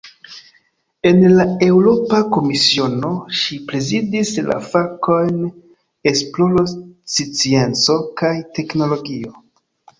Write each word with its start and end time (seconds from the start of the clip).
En 1.09 1.19
la 1.33 1.43
Eŭropa 1.65 2.21
Komisiono, 2.37 3.11
ŝi 3.41 3.59
prezidis 3.69 4.33
la 4.49 4.57
fakojn 4.71 5.39
"esploro, 6.15 6.67
scienco 7.21 8.03
kaj 8.23 8.37
teknologio". 8.61 9.41